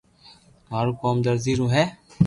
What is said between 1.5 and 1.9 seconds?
رو ھي